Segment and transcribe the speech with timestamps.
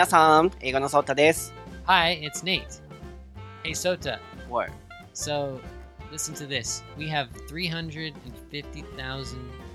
[0.00, 1.52] 皆さん、英語のソータです。
[1.84, 2.64] Hi, it's Nate.
[3.62, 4.18] Hey, Sota.
[4.48, 4.70] What?
[5.12, 5.60] So,
[6.10, 6.82] listen to this.
[6.96, 8.14] We have 350,000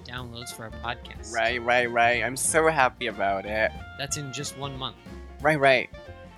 [0.04, 1.32] downloads for our podcast.
[1.32, 2.24] Right, right, right.
[2.26, 3.72] I'm so happy about it.
[4.00, 4.96] That's in just one month.
[5.44, 5.90] Right, right.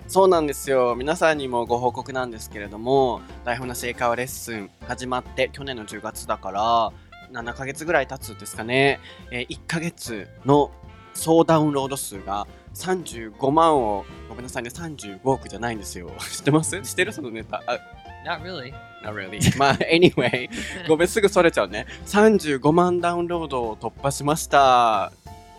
[0.06, 0.94] そうなんですよ。
[0.94, 6.92] 皆さんにもご報告なんですけれども、台本なし英会話レッスン始まって去年の10月だから、
[7.32, 9.00] 7ヶ月ぐらい経つんですかね。
[9.30, 10.72] えー1ヶ月の
[11.18, 16.10] 総ダウンロード数が35万を、ごめんなさいね、35億じゃないんですよ。
[16.30, 16.80] 知ってます？
[16.82, 17.62] 知ってるそのネタ。
[17.66, 17.78] あ
[18.24, 18.72] Not really.
[19.04, 19.40] Not really.
[19.58, 20.48] まあ、anyway。
[20.88, 21.86] ごめん、すぐそれちゃうね。
[22.06, 25.12] 35万ダウンロードを突破しました。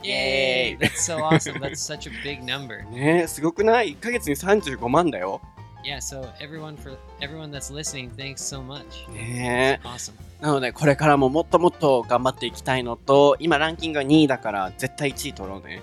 [0.04, 0.78] Yay!
[0.78, 1.60] That's so awesome.
[1.60, 2.88] That's such a big number.
[2.92, 5.42] ねえ、すごくない ?1 ヶ月に35万だよ。
[5.84, 9.10] Yeah, so everyone for everyone that's listening, thanks so much.
[9.14, 10.14] ね Awesome.
[10.42, 10.46] え。
[10.46, 15.82] なので、これからももっともっと頑張っていきたいのと、今ランキングが2位だから、絶対1位取ろうね。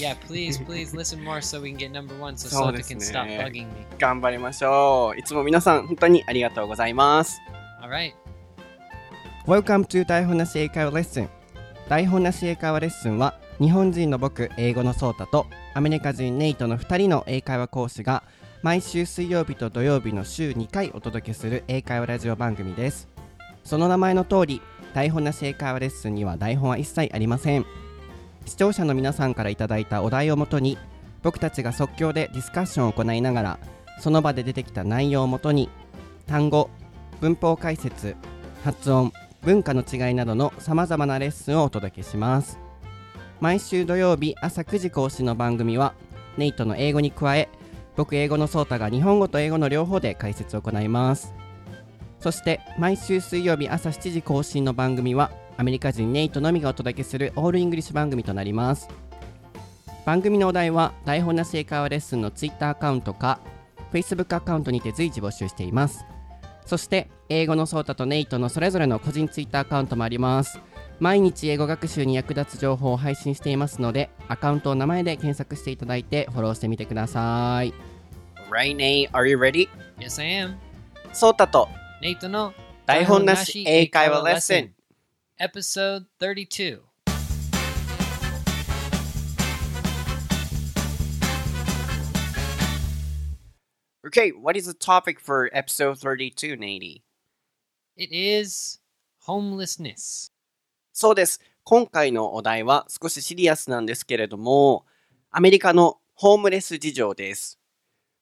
[0.00, 2.92] Yeah, please, please listen more so we can get number one so そう Sota です
[3.12, 3.38] can ね。
[3.38, 3.86] stop bugging me.
[3.98, 5.18] 頑張りましょう。
[5.18, 7.40] いつも皆さん、本当にありがとうございます。
[7.80, 8.12] All right.
[9.46, 11.28] Welcome to 台本なし英会話レッスン
[11.88, 18.24] 台本なし英会話レッスンは日本人の僕英語のソータとアメリカ人ネイトの2人の英会話講師が
[18.66, 23.06] 毎週水曜日と土曜日の週2回お届けする英会話ラジオ番組です。
[23.62, 24.60] その名前の通り
[24.92, 27.64] 台本なし英会話レッスンには台本は一切ありません。
[28.44, 30.78] 視聴者の皆さんからいただいたお題をもとに
[31.22, 33.58] 僕たちが即興でディスカッションを行いながら
[34.00, 35.70] その場で出てきた内容をもとに
[36.26, 36.68] 単語
[37.20, 38.16] 文法解説
[38.64, 42.58] 発音文化の違いなどのさまざまなレッスンをお届けします。
[43.38, 45.94] 毎週土曜日朝9時更新の番組は
[46.36, 47.48] ネイトの英語に加え
[47.96, 51.34] 僕英語のソータが日本語と英語の両方で解説を行います。
[52.20, 58.88] そして毎週水曜日朝7時更新の番組はアメリカ人ネイトのみがお届けする all English 番組となります。
[60.04, 63.40] 番組のお題は台本なし英会話レッスンの Twitter アカウントか
[63.92, 66.04] Facebook アカウントにて随時募集しています。
[66.66, 70.60] そして英語のソータとネイトのそれぞれの個人ツイッターアカウントもあります。
[70.99, 77.73] 毎日英語学習に役立つ情報を配信していますのでアカウントを名前で検索していただいてフォローしてみてください
[78.51, 79.69] Right, Nate, are you ready?
[79.99, 80.55] Yes, I am.
[81.13, 81.69] ソータと
[82.03, 82.53] Nate の
[82.85, 84.73] 台本なし英会話レッスン
[85.39, 86.81] Episode 32.
[94.05, 97.01] Okay, what is the topic for episode 32, Nate?
[97.95, 98.79] It is
[99.21, 100.31] homelessness.
[100.98, 101.42] そうです。
[101.62, 104.86] 今回のお題は少しシリアスなんですけれども、
[105.30, 107.60] アメリカのホームレス事情です。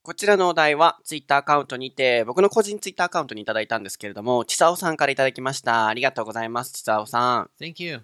[0.03, 5.87] こちらのお題はツイッターアカウントにて、僕の個人ツイッターアカウントにいただいたんですけれども、ちさおさんからいただきました。
[5.87, 7.51] ありがとうございます、ちさおさん。
[7.61, 8.03] Thank you.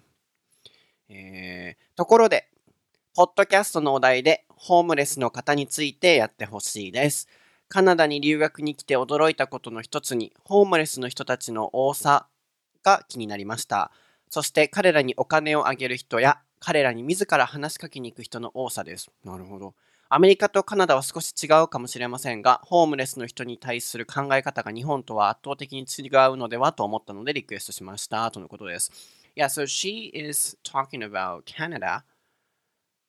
[1.09, 2.47] えー、ところで、
[3.13, 7.27] ポッドキャストのお題でホームレスの方についてやってほしいです。
[7.67, 12.27] カナダに留学に来て驚いたことの一つに、ホームレスの人たちの多さ
[12.83, 13.91] が気になりました。
[14.31, 19.11] そして彼らにお金をあげる人や、彼らに自ら話しかけに行く人の多さです。
[19.25, 19.75] なるほど。
[20.07, 28.31] アメリカとカナダは少し違うかもしれませんが、ホームレスの人に対する考え方が日本とは圧倒的に違うのではと思ったのでリクエストしました。
[28.31, 28.91] とのことです。
[29.35, 32.03] Yeah, so she is talking about Canada,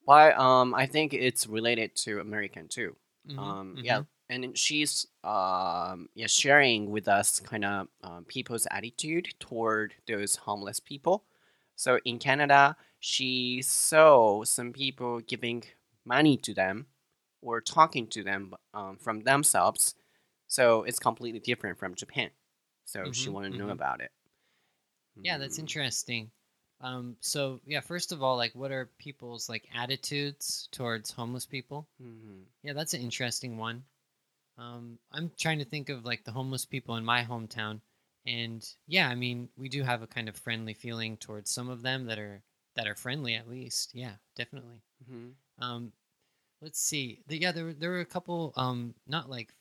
[0.07, 2.97] but um, I think it's related to American too.
[3.29, 3.85] Mhm, Um, mhm.
[3.85, 10.37] Yeah, and she's um, yeah sharing with us kind of um, people's attitude toward those
[10.37, 11.25] homeless people.
[11.77, 15.65] So in Canada, she saw some people giving
[16.05, 16.87] money to them
[17.41, 19.95] or talking to them um, from themselves.
[20.49, 22.31] So it's completely different from Japan.
[22.85, 23.81] So she Mhm, wanted to know mhm.
[23.81, 24.13] about it.
[25.23, 25.59] Yeah, that's Mm.
[25.59, 26.31] interesting.
[26.81, 31.89] Um, so yeah, first of all, like, what are people's like attitudes towards homeless people?
[31.99, 32.53] Mhm.
[32.63, 33.87] Yeah, that's an interesting one.
[34.59, 37.81] Um, I'm trying to think of like the homeless people in my hometown,
[38.27, 41.83] and yeah, I mean, we do have a kind of friendly feeling towards some of
[41.83, 42.43] them that are
[42.77, 43.95] that are friendly at least.
[43.95, 44.83] Yeah, definitely.
[45.11, 45.33] Mhm.
[45.59, 45.93] Um,
[46.61, 47.23] let's see.
[47.27, 48.53] The, yeah, there were there were a couple.
[48.57, 49.55] Um, not like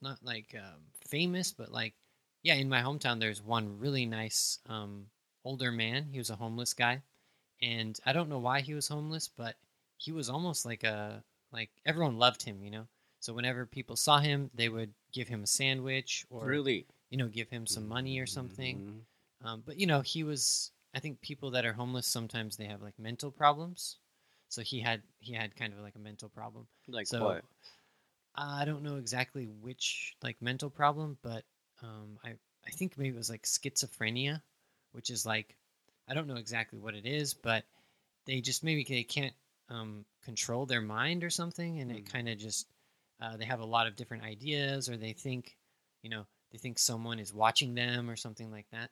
[0.00, 1.94] not like um, famous, but like
[2.42, 5.06] yeah, in my hometown, there's one really nice um,
[5.44, 6.06] older man.
[6.12, 7.02] He was a homeless guy,
[7.62, 9.56] and I don't know why he was homeless, but
[9.98, 11.22] he was almost like a
[11.52, 12.86] like everyone loved him, you know.
[13.20, 16.86] So whenever people saw him, they would give him a sandwich or Really?
[17.10, 18.78] you know give him some money or something.
[18.78, 19.46] Mhm.
[19.46, 20.72] Um, but you know, he was.
[20.94, 23.96] I think people that are homeless sometimes they have like mental problems.
[24.48, 26.66] So he had he had kind of like a mental problem.
[26.88, 27.44] Like so what?
[28.34, 31.44] I don't know exactly which like mental problem, but
[31.82, 32.34] um, I
[32.66, 34.42] I think maybe it was like schizophrenia,
[34.92, 35.56] which is like
[36.08, 37.64] I don't know exactly what it is, but
[38.26, 39.34] they just maybe they can't
[39.68, 42.12] um, control their mind or something, and it Mm.
[42.12, 42.66] kind of just
[43.20, 45.56] uh, they have a lot of different ideas, or they think,
[46.02, 48.90] you know, they think someone is watching them or something like that.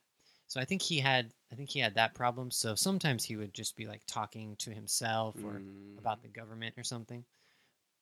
[0.48, 2.50] So I think he had, I think he had that problem.
[2.50, 5.98] So sometimes he would just be like talking to himself or Mm.
[5.98, 7.24] about the government or something.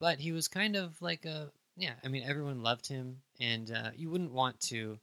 [0.00, 1.94] But he was kind of like a, yeah.
[2.04, 4.98] I mean, everyone loved him, and uh, you wouldn't want to,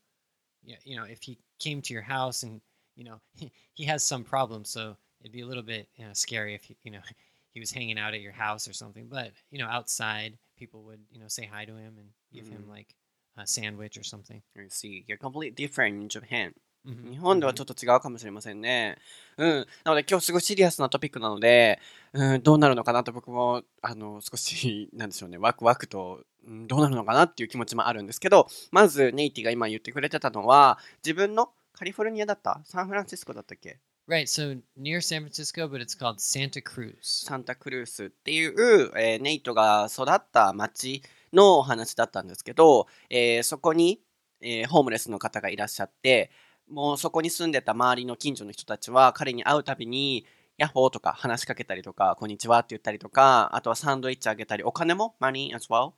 [0.64, 2.62] yeah, you know, if he came to your house and
[2.96, 6.14] you know he, he has some problems, so it'd be a little bit you know,
[6.14, 7.02] scary if he, you know
[7.54, 9.08] he was hanging out at your house or something.
[9.10, 10.38] But you know, outside
[10.68, 12.70] people would you know say hi to him and give him Mhm.
[12.70, 12.96] like
[13.36, 14.42] a sandwich or something.
[14.56, 15.04] I see.
[15.08, 16.54] You're completely different in Japan.
[16.86, 17.56] Mhm, 日本では mhm.
[17.56, 18.98] ちょっと違うかもしれませんね。
[19.38, 19.50] うん。
[19.84, 21.80] なので今日すごいシリアスなトピックなので、
[22.14, 32.62] うん、どうなるのかなと僕も、あの、少し、なんでしょうね、ワクワクと、うん、どうなるのかなっていう気持ちもあるんですけど、まずネイティが今言ってくれてたのは、自分のカリフォルニアだった？
[32.66, 33.80] サンフランシスコだったっけ？
[34.12, 34.28] Right.
[34.28, 37.26] So near San Francisco, but it's called Santa Cruz.
[37.26, 44.02] サンタクルースっていう、えーネイトが育った町のお話だったんですけど、えーそこに、
[44.42, 46.30] えーホームレスの方がいらっしゃって
[46.70, 50.26] もうそこに住んでた周りの近所の人たちは彼に会うたびに
[50.58, 55.94] 「ヤッホー」とか話しかけたりとか「こんにちは」って言ったりとかあとはサンドイッチあげたりお金も money as well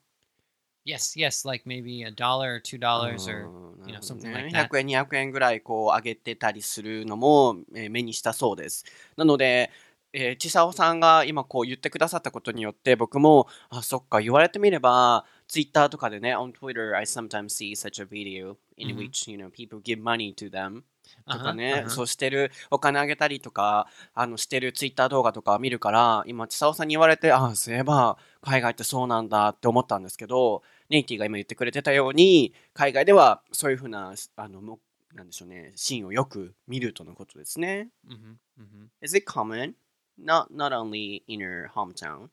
[0.85, 4.33] Yes, yes, like maybe a dollar or two dollars or うん you know, something ね
[4.33, 4.69] like that.
[4.69, 8.85] 100円200円ぐらいこう上げてたりするのも、えー目にしたそうです
[9.15, 9.71] なので、
[10.13, 20.01] えー、千佐さんが今こう言ってくださったことによって僕もあそっか言われてみればツイッターとかでね on Twitter I sometimes see such a video in うん which you know people give
[20.01, 21.89] money to them と Uh-huh, かね、uh-huh.
[21.89, 34.80] そうしてるお金あげたりとかあのしてるツイッター動画とか見るから今千佐さんに言われてあそういえば海外ってそうなんだって思ったんですけどネイティが今言ってくれてたように海外ではそういうふうなあのも
[35.14, 37.88] なんでしょうねシーンをよく見るとのことですね。
[38.06, 39.74] hmm hmm Is it common?
[40.18, 42.30] Not not only in your hometown.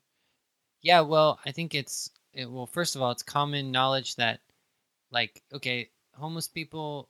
[0.82, 2.68] Yeah, well, I think it's it, well.
[2.68, 4.40] First of all, it's common knowledge that,
[5.12, 7.10] like, okay, homeless people,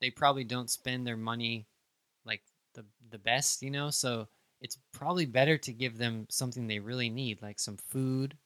[0.00, 1.66] they probably don't spend their money
[2.24, 2.42] like
[2.74, 3.90] the the best, you know.
[3.90, 4.28] So
[4.60, 8.36] it's probably better to give them something they really need, like some food.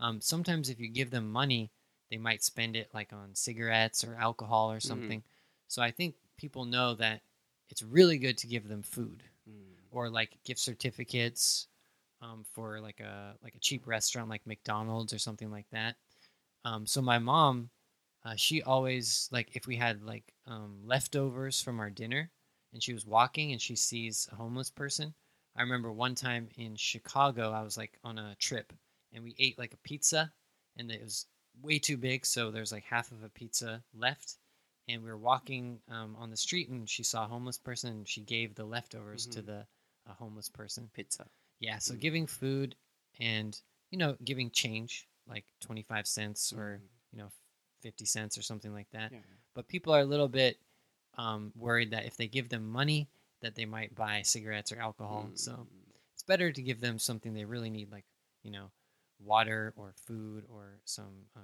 [0.00, 1.70] Um, sometimes if you give them money,
[2.09, 5.23] they might spend it like on cigarettes or alcohol or something.
[5.67, 7.21] So I think people know that
[7.69, 9.23] it's really good to give them food
[9.91, 11.67] or like gift certificates
[12.21, 15.95] um, for like a like a cheap restaurant like McDonald's or something like that.
[16.65, 17.69] Um, so my mom,
[18.25, 22.29] uh, she always like if we had like um, leftovers from our dinner,
[22.73, 25.13] and she was walking and she sees a homeless person.
[25.55, 28.73] I remember one time in Chicago, I was like on a trip,
[29.13, 30.31] and we ate like a pizza,
[30.77, 31.25] and it was
[31.61, 34.35] way too big, so there's like half of a pizza left.
[34.87, 37.91] And we were walking um, on the street, and she saw a homeless person.
[37.91, 39.39] And she gave the leftovers mm-hmm.
[39.39, 39.65] to the
[40.09, 40.89] a homeless person.
[40.93, 41.25] Pizza.
[41.59, 41.99] Yeah, so mm-hmm.
[41.99, 42.75] giving food
[43.19, 43.59] and
[43.91, 46.85] you know giving change like twenty five cents or mm-hmm.
[47.11, 47.29] you know
[47.81, 49.11] fifty cents or something like that.
[49.11, 49.19] Yeah.
[49.53, 50.57] But people are a little bit
[51.17, 53.09] um, worried that if they give them money,
[53.41, 55.29] that they might buy cigarettes or alcohol.
[55.35, 55.65] So mm.
[56.13, 58.05] it's better to give them something they really need, like
[58.43, 58.71] you know
[59.23, 61.39] water or food or some uh,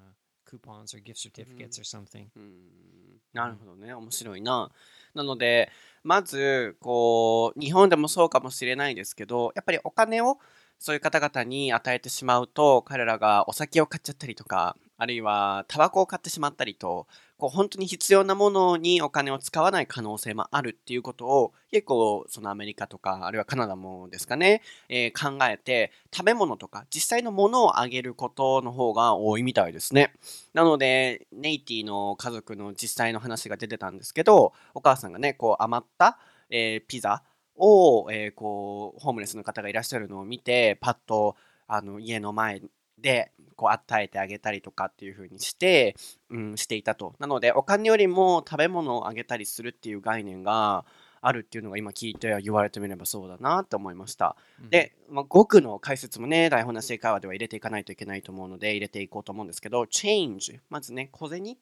[0.46, 2.28] coupons or gift certificates or something.
[2.36, 2.86] うん
[3.34, 4.72] なるほどね面白いな。
[5.14, 5.70] なので
[6.04, 10.38] まずこう日本でもそうかもしれないですけどやっぱりお金を
[10.80, 30.14] そういう方々に与えてしまうと彼らがお酒を買っちゃったりとかあるいはタバコを買ってしまったりとこう本当に必要なものにお金を使わない可能性もあるっていうことを結構そのアメリカとかあるいはカナダもですかね、えー考えて食べ物とか実際のものをあげることの方が多いみたいですね。
[30.54, 36.18] なので、ネイティの家族の実際の話が出てたんですけど、お母さんがね、こう余った、
[36.50, 37.24] えーピザ
[37.58, 41.36] を、えーこう、ホームレスの方がいらっしゃるのを見て、パッと
[41.68, 42.62] あの家の前
[43.00, 45.96] でこう与えてあげたりとかっていう風にして、
[46.30, 47.16] うん、していたと。
[47.20, 50.86] なので、お金よりも食べ物をあげたりするっていう概念が
[51.22, 54.36] あるっていうのが今聞いて言われてみればそうだなって思いました。
[54.62, 54.70] Mhm.
[54.70, 60.60] で、まあ、語句の解説もね、台本なし英会話では入れていかないといけないと思うので、入れていこうと思うんですけど、change。
[60.70, 61.58] まずね、小銭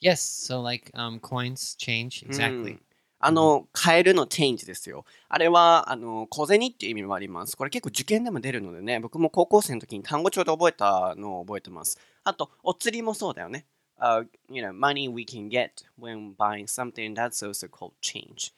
[0.00, 2.74] Yes, so like um, coins change う exactly.
[2.74, 2.80] ん
[3.20, 5.04] あの、変えるの change ですよ。
[5.28, 7.56] あれは、あの、小銭っていう意味もあります。
[7.56, 11.98] これ結構受験でも出るのでね、僕も高校生の時に単語帳で覚えたのを覚えてます。
[12.24, 13.66] あと、お釣りもそうだよね。
[14.00, 15.70] Uh, you know, money we can get
[16.00, 18.52] when buying something that's also called change.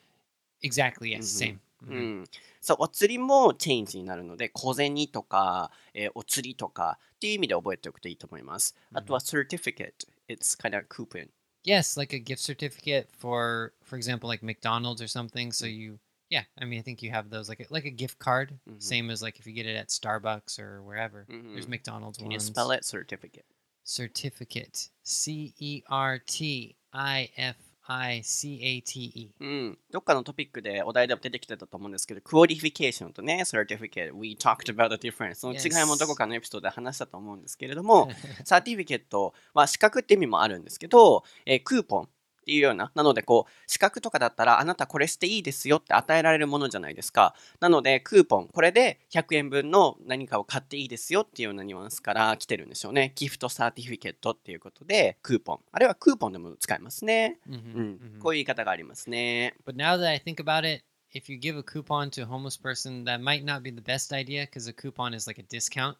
[0.62, 1.56] Exactly, yes, Mhm.
[1.56, 1.58] same.
[1.88, 2.20] う Mhm.
[2.24, 2.28] ん、
[2.60, 8.76] そうお釣りもチェンジになるので小銭とか、えーお釣りとかっていう意味で覚えておくといいと思います。
[8.92, 9.94] あとは certificate
[10.28, 11.30] it's kind of coupon
[11.64, 15.52] Yes, like a gift certificate for, for example, like McDonald's or something.
[15.52, 16.00] So you
[16.30, 18.78] Yeah, I mean, I think you have those like a, like a gift card, Mhm.
[18.78, 21.28] same as like if you get it at Starbucks or wherever.
[21.52, 21.68] There's Mhm.
[21.68, 22.84] McDonald's Can you spell it?
[22.84, 23.44] Certificate.
[23.86, 24.90] Certificate.
[25.04, 27.56] C E R T I F
[27.92, 29.30] I C A T E.
[29.40, 35.34] うん、どっかのトピックでお題でも出てきてたと思うんですけど、 qualification とね、certificate、we talked about the difference。
[35.34, 38.08] その違いもどこかのエピソードで話したと思うんですけれども、
[38.44, 42.08] サーティフィケットは資格って意味もあるんですけど、えークーポン
[42.40, 47.34] っていうような、なのでこう、資格とかだったら、あなたこれしていいですよって与えられるものじゃないですか。
[47.60, 53.12] なので、クーポン、これで100円分の何かを買っていいですよっていうようなニュアンスから来てるんでしょうね。
[53.14, 55.60] gift certificate っていうことで、クーポン。
[55.72, 57.38] あるいはクーポンでも使えますね。
[57.48, 58.22] Mhm, うん、mhm.
[58.22, 59.54] こういう言い方がありますね。
[59.66, 63.04] But now that I think about it, if you give a coupon to a homeless person,
[63.04, 65.96] that might not be the best idea because a coupon is like a discount.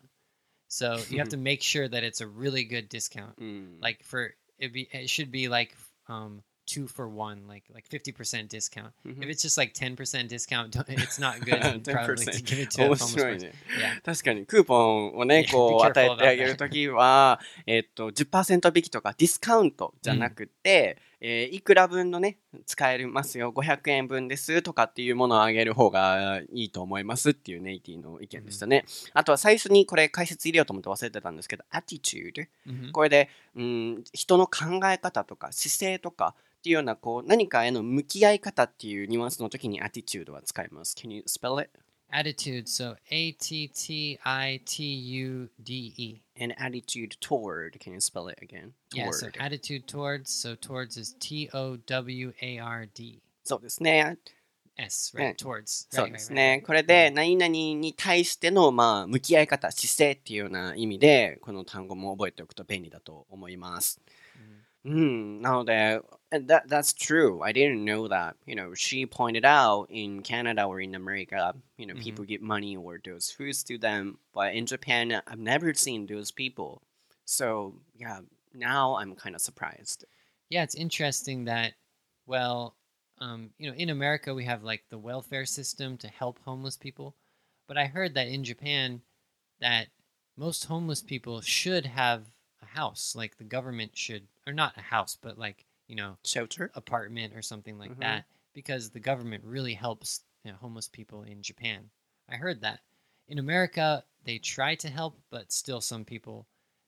[0.68, 3.34] So you have to make sure that it's a really good discount.
[3.38, 3.78] うん。
[3.80, 5.74] Like for it be it should be like
[6.10, 8.92] um two for one, like like fifty percent discount.
[9.04, 9.22] Mhm.
[9.24, 12.70] If it's just like ten percent discount, it's not good probably to 10% give it
[12.76, 13.52] to 面白い.ね。
[13.80, 14.02] Yeah.
[14.02, 28.84] 確かにクーポンをね、Yeah, こう与えてあげるときは、えっと、10%引きとかディスカウントじゃなくて、えーいくら分のね、使えますよ、500円分ですとかっていうものをあげる方がいいと思いますっていうネイティの意見でしたね。
[29.12, 32.48] あとは最初にこれ解説入れようと思って忘れてたんですけど、attitude。
[32.66, 32.92] Mhm.
[32.92, 40.94] これで、うん、人の考え方とか姿勢とかっていうようなこう何かへの向き合い方っていうニュアンスの時に attitude は使います。
[40.98, 41.70] Can you spell it?
[42.12, 42.68] Attitude.
[42.68, 46.20] So A T T I T U D E.
[46.36, 47.78] And attitude toward.
[47.80, 48.72] Can you spell it again?
[48.92, 49.10] Yeah.
[49.10, 49.36] So Toward.
[49.38, 50.30] attitude towards.
[50.30, 53.20] So towards is T O W A R D.
[53.44, 54.18] そうですね。
[54.76, 55.12] S.
[55.16, 55.36] Right.
[55.36, 55.86] Towards.
[55.90, 56.62] そうですね。
[56.66, 64.00] これで何々に対してのまあ向き合い方、姿勢っていうような意味でこの単語も覚えておくと便利だと思います。
[64.84, 67.42] うん、なので、that, that's true.
[67.42, 68.36] I didn't know that.
[68.46, 72.00] You know, she pointed out in Canada or in America, you know, Mhm.
[72.02, 74.18] people give money or those foods to them.
[74.32, 76.82] But in Japan, I've never seen those people.
[77.24, 78.20] So, yeah,
[78.54, 80.04] now I'm kind of surprised.
[80.48, 81.74] Yeah, it's interesting that,
[82.26, 82.76] well,
[83.18, 87.16] um, you know, in America we have like the welfare system to help homeless people,
[87.66, 89.02] but I heard that in Japan,
[89.60, 89.88] that
[90.36, 92.26] most homeless people should have
[92.62, 96.70] a house, like the government should, or not a house, but like you know, Shelter?
[96.76, 98.00] apartment or something like Mhm.
[98.00, 101.90] that, because the government really helps you know, homeless people in Japan.
[102.28, 102.80] I heard that.
[103.28, 106.46] In America, they try to help, but still some people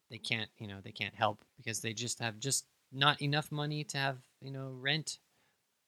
[0.08, 3.82] they can't, you know, they can't help because they just have just not enough money
[3.84, 5.18] to have, you know, rent.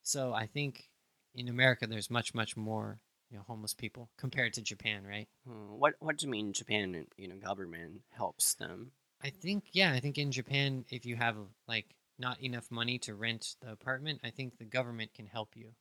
[0.02, 0.90] So I think
[1.35, 2.99] in America there's much much more,
[3.30, 5.28] you know, homeless people compared to Japan, right?
[5.47, 8.90] Hmm, what, what do you mean Japan, you know, government helps them?
[9.23, 11.37] I think yeah, I think in Japan if you have
[11.68, 11.87] like
[12.17, 15.74] not enough money to rent the apartment, I think the government can help you.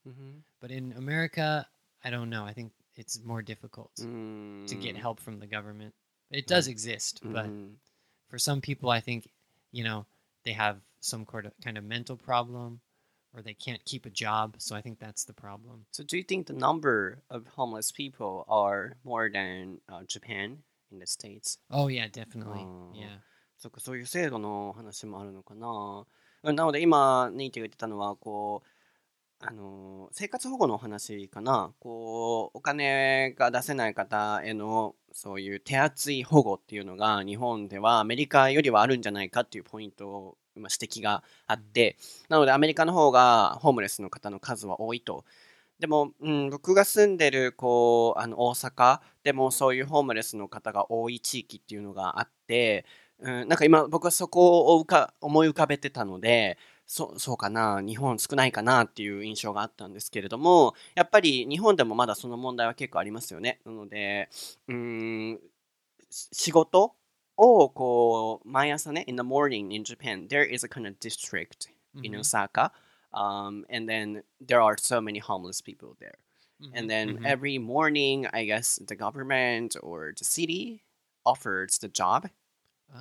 [0.61, 1.67] But in America,
[2.03, 2.45] I don't know.
[2.45, 4.67] I think it's more difficult Mm.
[4.67, 5.93] to get help from the government.
[6.31, 7.77] It does exist, but Mhm.
[8.29, 9.27] for some people, I think,
[9.71, 10.05] you know,
[10.43, 12.81] they have some kind of, kind of mental problem
[13.33, 14.55] or they can't keep a job.
[14.59, 15.85] So I think that's the problem.
[15.91, 20.99] So do you think the number of homeless people are more than uh, Japan in
[20.99, 21.57] the States?
[21.69, 22.63] Oh, yeah, definitely.
[22.65, 22.91] Oh.
[22.93, 23.19] Yeah.
[23.57, 26.07] そっかそういう制度の話もあるのかな。
[26.44, 28.68] うんなので今ネイティが言ってたのはこう
[29.46, 31.72] あの生活保護のお話かな。
[31.80, 41.96] こうお金が出せない方へのそういう手厚い保護っていうのが日本ではアメリカよりはあるんじゃないかっていうポイントを今指摘があって、
[42.28, 45.24] なのでアメリカの方がホームレスの方の数は多いと。
[45.78, 52.86] でも、うん、僕が住んでるこうあの大阪でもそういうホームレスの方が多い地域っていうのがあって、
[53.24, 64.28] うん、なんか今僕はそこを浮か思い浮かべてたのでそそうかな日本少ないかなっていう印象があったんですけれどもやっぱり日本でもまだその問題は結構ありますよねなので
[64.68, 65.40] うん
[66.10, 66.94] し仕事
[67.36, 71.70] をこう毎朝ね in the morning in Japan there is a kind of district
[72.02, 72.20] in Mhm.
[72.20, 72.72] Osaka
[73.12, 76.18] um, and then there are so many homeless people there
[76.60, 77.26] Mhm, and then mhm.
[77.26, 80.82] every morning i guess the government or the city
[81.24, 82.28] offers the job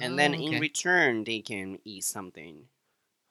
[0.01, 0.61] and then Oh, in okay.
[0.61, 2.69] return they can eat something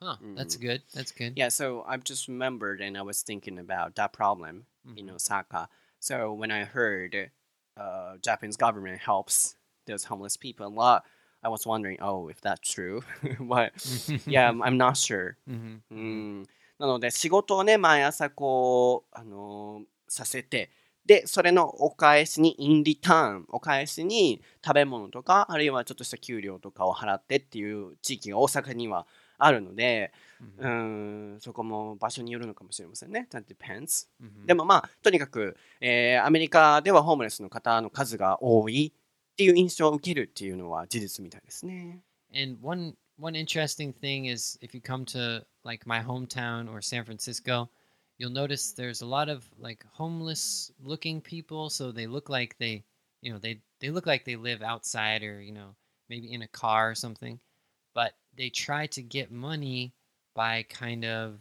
[0.02, 0.62] Huh, that's Mhm.
[0.62, 0.82] good.
[0.94, 1.34] That's good.
[1.36, 4.66] yeah so i've just remembered and i was thinking about that problem
[4.96, 5.16] in Mhm.
[5.16, 5.70] osaka
[6.00, 7.32] so when i heard
[7.78, 9.56] uh, japanese government helps
[9.86, 11.04] those homeless people a lot
[11.44, 13.02] i was wondering oh if that's true
[13.40, 13.72] but
[14.28, 16.42] yeah I'm, I'm not sure Mhm, う mhm.
[16.42, 16.48] ん、
[16.80, 20.70] なので仕事をね毎朝こう、あのーさせて
[21.07, 29.07] でそれのお返しにインリターンお返しに食べ物とかあるいはちょっとした給料とかを払ってっていう地域が大阪には
[29.39, 30.13] あるので
[30.59, 31.37] う Mhm.
[31.37, 33.29] ん、そこも場所によるのかもしれませんね。
[33.31, 34.09] That depends.
[34.21, 34.47] Mhm.
[34.47, 42.01] でもまあ、とにかく、えーアメリカではホームレスの方の数が多いっていう印象を受けるっていうのは事実みたいですね。
[42.35, 47.69] And one one interesting thing is if you come to like my hometown or San Francisco,
[48.23, 51.69] you'll notice there's a lot of like homeless looking people.
[51.71, 52.85] So they look like they,
[53.21, 55.75] you know, they they look like they live outside or you know
[56.09, 57.41] maybe in a car or something,
[57.95, 59.93] but they try to get money
[60.37, 61.41] by kind of.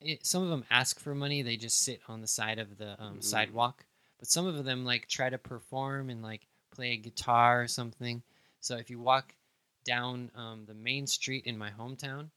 [0.00, 1.42] It, some of them ask for money.
[1.42, 3.24] They just sit on the side of the um, Mm.
[3.24, 3.84] sidewalk,
[4.18, 8.22] but some of them like try to perform and like play a guitar or something.
[8.60, 9.34] So if you walk
[9.84, 12.30] down um, the main street in my hometown,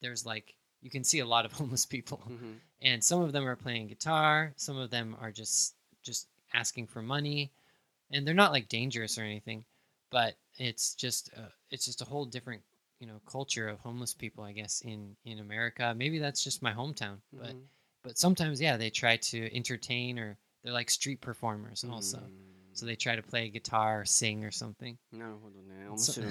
[0.00, 3.56] there's like you can see a lot of homeless people, うん、and some of them are
[3.56, 7.50] playing guitar some of them are just just asking for money
[8.12, 9.64] and they're not like dangerous or anything
[10.10, 12.62] but it's just a, it's just a whole different
[13.00, 15.94] you know culture of homeless people i guess in in america.
[15.96, 17.58] Maybe that's just my hometown but mm-hmm.
[18.02, 21.92] but sometimes yeah they try to entertain or they're like street performers mm-hmm.
[21.92, 22.20] also.
[22.72, 24.98] So they try to play guitar or sing or something.
[25.12, 25.38] No
[25.90, 26.22] and, so,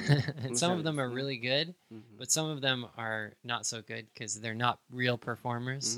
[0.43, 2.17] and some of them are really good mm-hmm.
[2.17, 5.97] but some of them are not so good because they're not real performers.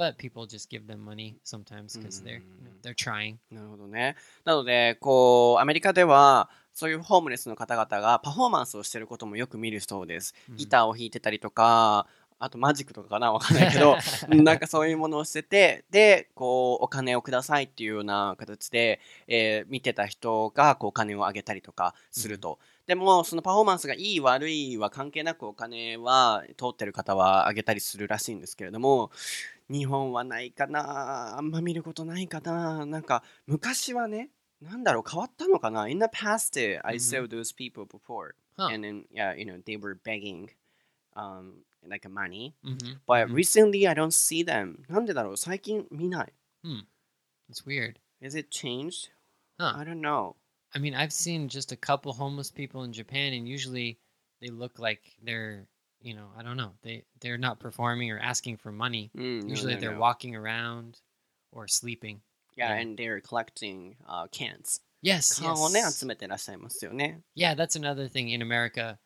[0.00, 2.80] うん But people just give them money sometimes because they're Mm.
[2.82, 3.36] they're trying.
[3.50, 4.16] なるほどね。
[4.44, 10.34] なので、こう、アメリカでは、そういうホームレスの方々がパフォーマンスをしてることもよく見るそうです。
[10.48, 12.06] うんギターを弾いてたりとか、
[12.42, 13.98] あとマジックとかかなわかんないけど、
[14.42, 22.58] なんかそういうものをしてて、で、こう、お金をくださいっていうような形で、えー見てた人が、こう、お金をあげたりとかすると。
[22.86, 29.10] でも、そのパフォーマンスがいい悪いは関係なくお金は通ってる方はあげたりするらしいんですけれども、
[29.69, 34.29] 日本はないかなあんま見ることないかななんか、昔はね、
[34.61, 38.35] なんだろう、変わったのかな ?In the past, I saw those people before.
[38.57, 38.69] Huh.
[38.73, 40.49] And then, yeah, you know, they were begging,
[41.15, 42.53] um, like money.
[42.63, 44.85] hmm But recently, I don't see them.
[44.87, 46.33] なんでだろう最近見ない。
[47.49, 47.99] It's weird.
[48.21, 49.09] Is it changed?
[49.59, 49.73] Huh.
[49.77, 50.35] I don't know.
[50.73, 53.97] I mean, I've seen just a couple homeless people in Japan, and usually
[54.41, 55.67] they look like they're
[56.00, 56.72] you know, I don't know.
[56.82, 59.10] They they're not performing or asking for money.
[59.16, 60.00] Mm, Usually no, no, they're no.
[60.00, 61.00] walking around
[61.52, 62.20] or sleeping.
[62.56, 62.80] Yeah, yeah.
[62.80, 64.80] and they're collecting uh, cans.
[65.02, 65.40] Yes.
[65.42, 65.58] yes.
[67.34, 68.98] Yeah, that's another thing in America.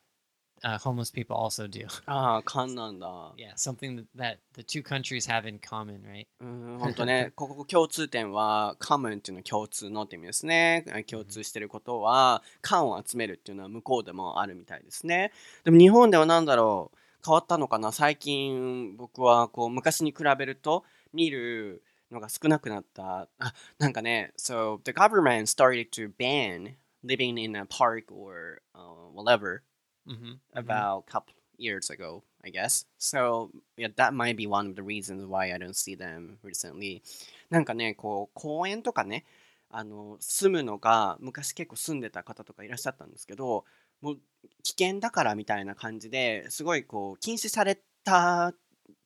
[0.63, 1.85] Uh, homeless people also do.
[2.05, 3.33] ああ、缶なんだ。
[3.37, 6.25] Yeah, something that, that the two countries have in common, right?
[6.39, 10.85] うん、ほんとね、ここ共通点は、カムンっていうのは共通のって意味ですね。
[11.07, 15.31] 共通してることは、缶を集めるっていうのは向こうでもあるみたいですね。
[15.65, 23.27] でも日本では何だろう、変わったのかな最近僕はこう昔に比べると見るのが少なくなった。
[23.39, 29.61] あ、なんかね、So the government started to ban living in a park or、uh, whatever
[30.07, 30.33] Mm-hmm.
[30.53, 32.85] about a couple years ago, I guess.
[32.97, 37.01] So yeah, that might be one of the reasons why I don't see them recently.
[37.49, 39.25] なんかね、こう公園とかね、
[39.71, 43.65] あの住むのが昔結構住んでた方とかいらっしゃったんですけど、
[44.01, 44.17] もう
[44.63, 48.53] 危険だからみたいな感じですごいこう禁止された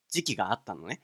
[0.09, 1.01] 時期があったのね。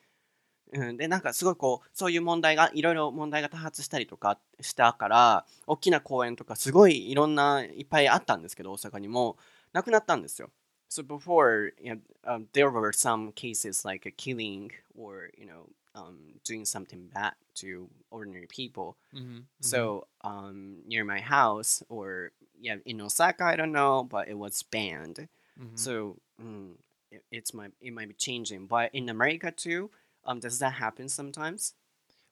[0.74, 9.38] うん、でなんかすごいこうそういう問題がいろいろ問題が多発したりとかしたから大きな公園とかすごいいろんないっぱいあったんですけど大阪にも
[9.75, 10.51] なくなったんですよ。
[10.89, 16.19] So before, you know, um, there were some cases like a killing or you know um,
[16.45, 18.97] doing something bad to ordinary people.
[19.15, 19.41] Mm-hmm.
[19.61, 24.65] So um, near my house or yeah in Osaka, I don't know, but it was
[24.65, 25.29] banned.
[25.59, 25.77] Mm-hmm.
[25.77, 26.73] So mm,
[27.13, 29.91] it, it's my it might be changing, but in America too,
[30.25, 31.75] um, does that happen sometimes?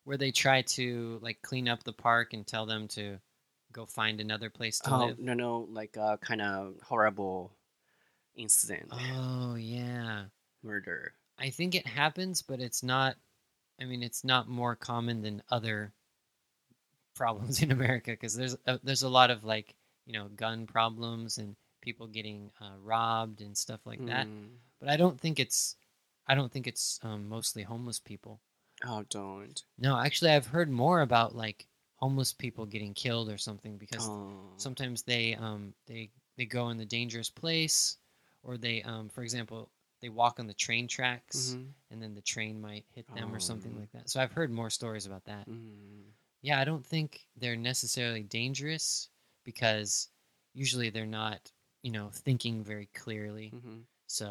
[0.08, 3.18] where they try to like clean up the park and tell them to
[3.73, 5.19] go find another place to Oh live.
[5.19, 7.51] no, no, like a kind of horrible
[8.35, 10.25] incident, Oh yeah.
[10.63, 11.13] murder.
[11.37, 13.15] I think it happens, but it's not.
[13.81, 15.91] I mean, it's not more common than other
[17.15, 21.37] problems in America because there's a, there's a lot of like you know gun problems
[21.37, 24.27] and people getting uh, robbed and stuff like that.
[24.27, 24.49] Mm.
[24.79, 25.75] But I don't think it's
[26.27, 28.39] I don't think it's um, mostly homeless people.
[28.85, 29.61] Oh, don't.
[29.77, 31.67] No, actually, I've heard more about like
[32.03, 34.05] homeless people getting killed or something because
[34.65, 36.03] sometimes they um they
[36.37, 37.77] they go in the dangerous place
[38.45, 39.59] or they um for example
[40.01, 41.67] they walk on the train tracks Mhm.
[41.91, 44.05] and then the train might hit them or something like that.
[44.11, 45.45] So i've heard more stories about that.
[45.47, 46.03] Mm.
[46.47, 48.85] yeah i don't think they're necessarily dangerous
[49.49, 49.91] because
[50.63, 51.41] usually they're not
[51.85, 53.47] you know thinking very clearly.
[53.57, 53.79] Mhm.
[54.07, 54.27] so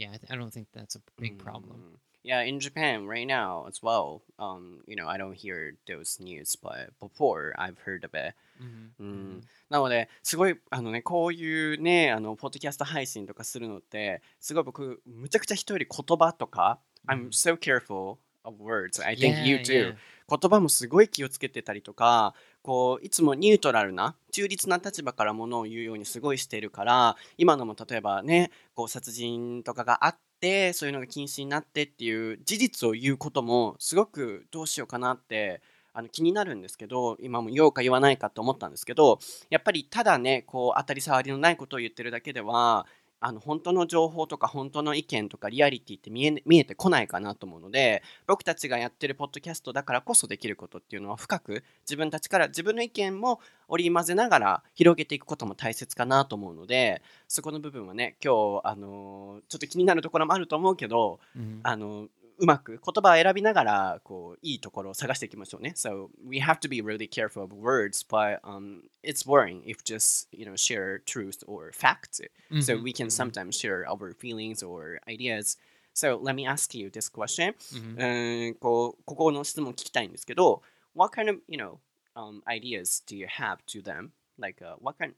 [0.00, 1.78] yeah i, th- I don't think that's a big problem.
[1.80, 4.22] うん Yeah, in Japan right now as well.
[4.38, 8.34] Um, you know, I don't hear those news, but before I've heard of it.
[8.60, 8.90] Mhm.
[8.98, 19.94] うん、なのですごいあのねこういうねあのポッドキャスト配信とかするのってすごい僕むちゃくちゃ人より言葉とか、I'm so careful of words I think you too.
[20.28, 30.29] 言葉もすごい気をつけてたりとかこういつもニュートラルな中立な立場からものを言うようにすごいしてるから今のも例えばねこう殺人とかがあって
[30.72, 35.60] そういうのが禁止になってっていう事実を言うこともすごくどうしようかなって
[35.92, 39.18] あの気になるんですけど今も言おうか言わないかと思ったんですけど
[39.50, 42.86] やっぱりただねこう当たり障りのないことを言ってるだけでは
[43.22, 61.60] あの本当の情報とか本当の意見とかリアリティって見え見えてこないかなと思うので僕たちがやってるポッドキャストだからこそできることっていうのは深く自分たちから自分の意見も織り交ぜながら広げていくことも大切かなと思うのでそこの部分はね今日あのちょっと気になるところもあると思うけど Mhm.
[61.62, 62.08] あの
[62.39, 65.71] うまく言葉を選びながらこういいところを探していきましょうね。
[65.75, 70.45] So we have to be really careful of words, but um, it's boring if just you
[70.45, 72.21] know share truth or facts.
[72.61, 72.83] So Mhm.
[72.83, 75.57] we can sometimes share our feelings or ideas.
[75.93, 77.53] So let me ask you this question.
[77.71, 77.95] Mhm.
[77.95, 80.61] うーんこうここの質問聞きたいんですけど、
[80.93, 81.77] What kind of you know
[82.15, 84.09] um, ideas do you have to them?
[84.37, 85.13] Like uh, what kind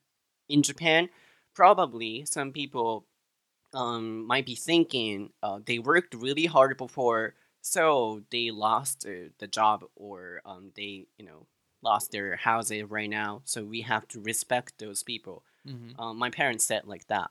[0.49, 1.09] in Japan?
[1.55, 3.05] Probably some people
[3.74, 9.46] um, might be thinking uh, they worked really hard before, so they lost uh, the
[9.46, 11.46] job or um, they you know
[11.82, 13.42] lost their houses right now.
[13.44, 15.42] So we have to respect those people.
[15.66, 15.94] Mhm.
[15.98, 17.30] Uh, my parents said like that.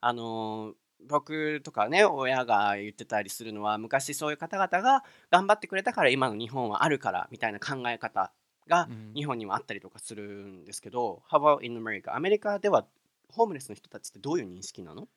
[0.00, 0.74] あの
[1.08, 8.32] 僕とかね親が言ってたりするのは昔そういう方々が頑張ってくれたから今の日本はあるからみたいな考え方
[8.68, 12.14] がうん日本にもあったりとかするんですけど、How about in America?
[12.14, 12.86] アメリカでは
[13.28, 15.08] ホームレスの人たちってどういう認識なの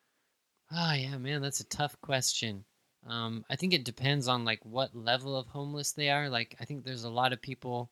[0.71, 2.65] Ah, yeah, man, that's a tough question.
[3.04, 6.30] Um, I think it depends on like what level of homeless they are.
[6.30, 7.91] Like, I think there's a lot of people,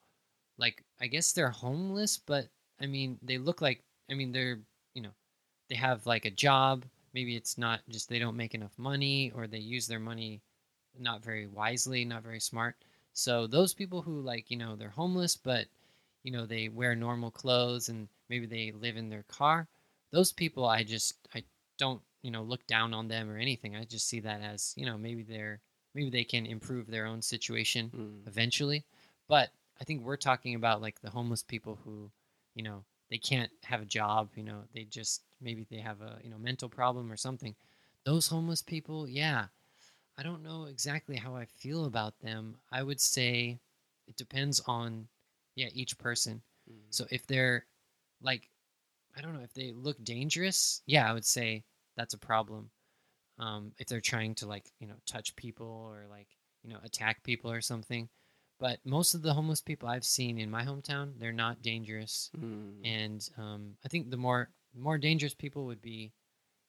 [0.57, 4.61] like, I guess they're homeless, but I mean, they look like, I mean, they're,
[4.95, 5.13] you know,
[5.69, 6.85] they have like a job.
[7.13, 10.41] Maybe it's not just they don't make enough money or they use their money
[10.97, 12.75] not very wisely, not very smart.
[13.13, 15.67] So those people who like, you know, they're homeless, but
[16.23, 19.67] you know, they wear normal clothes and maybe they live in their car.
[20.11, 21.43] Those people, I just, I
[21.77, 23.75] don't, you know look down on them or anything.
[23.75, 25.59] I just see that as you know maybe they're
[25.93, 28.27] maybe they can improve their own situation mm.
[28.27, 28.83] eventually.
[29.27, 32.09] But I think we're talking about like the homeless people who
[32.55, 34.29] you know they can't have a job.
[34.35, 37.53] You know they just maybe they have a you know mental problem or something.
[38.05, 39.45] Those homeless people, yeah.
[40.17, 42.57] I don't know exactly how I feel about them.
[42.71, 43.59] I would say
[44.07, 45.07] it depends on
[45.55, 46.41] yeah each person.
[46.71, 46.75] Mm.
[46.89, 47.65] So if they're
[48.21, 48.49] like
[49.15, 51.63] I don't know if they look dangerous, yeah, I would say
[51.95, 52.69] that's a problem.
[53.39, 56.27] Um, if they're trying to like you know touch people or like
[56.63, 58.09] you know attack people or something.
[58.59, 62.75] But most of the homeless people I've seen in my hometown, they're not dangerous, mm.
[62.85, 66.13] and um, I think the more more dangerous people would be,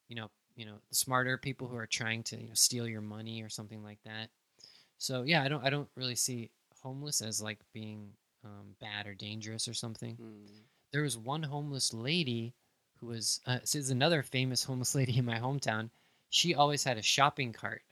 [0.08, 3.00] you know, you know, the smarter people who are trying to you know, steal your
[3.00, 4.30] money or something like that.
[4.98, 6.50] So yeah, I don't I don't really see
[6.82, 8.10] homeless as like being
[8.44, 10.16] um, bad or dangerous or something.
[10.16, 10.48] Mm.
[10.92, 12.54] There was one homeless lady
[13.04, 15.90] who was uh, so is another famous homeless lady in my hometown.
[16.30, 17.82] She always had a shopping cart,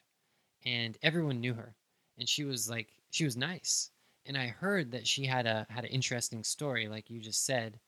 [0.64, 1.74] and everyone knew her.
[2.18, 3.90] And she was like, she was nice.
[4.26, 7.78] And I heard that she had a had an interesting story, like you just said,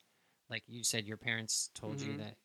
[0.50, 2.12] like you said your parents told mm-hmm.
[2.12, 2.36] you that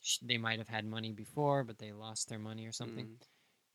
[0.00, 3.04] she, they might have had money before, but they lost their money or something.
[3.04, 3.24] Mm-hmm.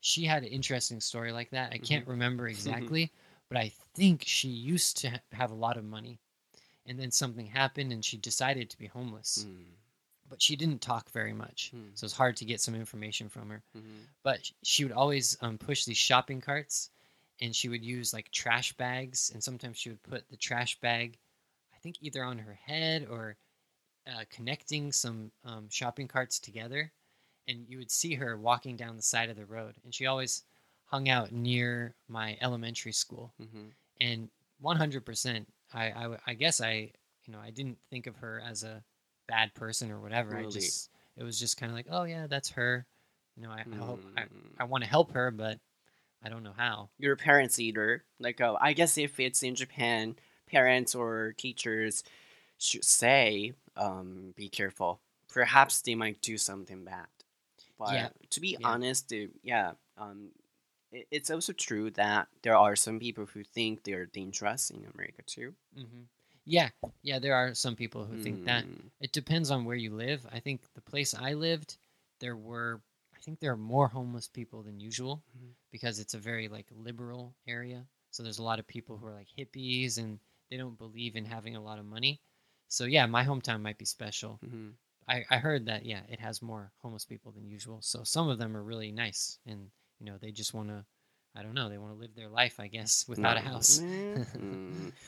[0.00, 1.72] She had an interesting story like that.
[1.72, 1.84] I mm-hmm.
[1.84, 3.12] can't remember exactly,
[3.48, 6.18] but I think she used to ha- have a lot of money,
[6.86, 9.46] and then something happened, and she decided to be homeless.
[9.48, 9.81] Mm
[10.32, 11.90] but she didn't talk very much, hmm.
[11.92, 13.62] so it's hard to get some information from her.
[13.76, 14.04] Mm-hmm.
[14.22, 16.88] But she would always um, push these shopping carts,
[17.42, 21.18] and she would use like trash bags, and sometimes she would put the trash bag,
[21.74, 23.36] I think either on her head or
[24.06, 26.90] uh, connecting some um, shopping carts together,
[27.46, 30.44] and you would see her walking down the side of the road, and she always
[30.86, 33.66] hung out near my elementary school, mm-hmm.
[34.00, 34.30] and
[34.62, 36.90] 100 percent I, I, I guess I
[37.26, 38.82] you know I didn't think of her as a
[39.32, 40.36] bad person or whatever.
[40.36, 42.86] I just, it was just kind of like, oh yeah, that's her.
[43.36, 44.28] You know, I, I hope, I, Mm.
[44.60, 45.58] I want to help her, but
[46.24, 46.90] I don't know how.
[46.98, 50.14] your parents either like uh, i guess if it's in japan
[50.46, 52.04] parents or teachers
[52.58, 57.08] should say um, be careful perhaps they might do something bad
[57.78, 58.08] but Yeah.
[58.30, 58.68] to be Yeah.
[58.70, 60.30] honest yeah um,
[60.92, 65.22] it, it's also true that there are some people who think they're dangerous in america
[65.26, 66.06] too hmm
[66.44, 66.70] yeah,
[67.02, 68.64] yeah, there are some people who think that.
[68.64, 68.88] Hmm.
[69.00, 70.26] It depends on where you live.
[70.32, 71.76] I think the place I lived,
[72.20, 72.80] there were
[73.14, 75.50] I think there are more homeless people than usual mm-hmm.
[75.70, 77.84] because it's a very like liberal area.
[78.10, 80.18] So there's a lot of people who are like hippies and
[80.50, 82.20] they don't believe in having a lot of money.
[82.66, 84.40] So yeah, my hometown might be special.
[84.44, 84.70] Mm-hmm.
[85.08, 87.78] I, I heard that yeah, it has more homeless people than usual.
[87.80, 89.68] So some of them are really nice and
[90.00, 90.84] you know, they just want to
[91.36, 93.78] I don't know, they want to live their life, I guess, without a house.
[93.78, 94.92] Mm.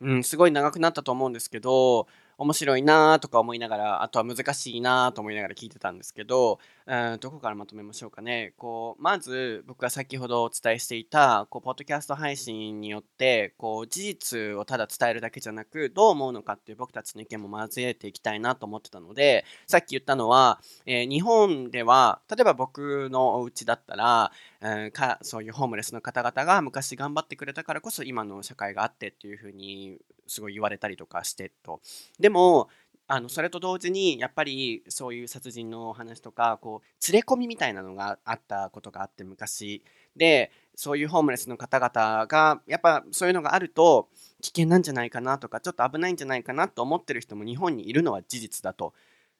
[0.00, 2.06] うん、すごい長くなったと思うんですけど
[2.40, 8.54] 面白いなとか思いながらあとは難しいなと思いながら聞いてたんですけど、うん、どこからまとめましょうかね。
[8.56, 29.98] こうまず僕が先ほどお伝えしていたこうポッドキャスト配信によってこう事実をただ伝えるだけじゃなくどう思うのかっていう僕たちの意見も交えていきたいなと思ってたのでさっき言ったのは、えー日本では例えば僕のお家だったら、うんかそういうホームレスの方々が昔頑張ってくれたからこそ今の社会があってっていうふうに
[30.30, 31.80] すごい言われたりとかしてと。
[32.18, 32.68] でも
[33.12, 39.82] あのそれと同時にやっぱりそういう殺人の話とかこう連れ込みみたいなのがあったことがあって昔。
[40.16, 44.08] でそういうホームレスの方々がやっぱそういうのがあると
[44.42, 48.94] 危険なんじゃないかなとかちょっと危ないんじゃないかなと思ってる人も日本にいるのは事実だと。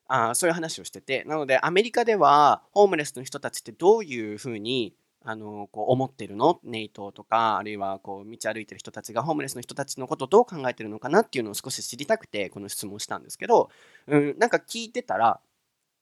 [0.08, 1.22] あそういう話をしてて。
[1.24, 6.60] なのでアメリカではホームレスの人たちってどういうふうにあのこう思ってるの？
[6.64, 13.70] ネイトとかあるいはこう道歩いてる人たちがホームレスの人たちのことをどう考えてるのかなっていうのを少し知りたくてこの質問したんですけど、
[14.06, 15.40] うん、なんか聞いてたら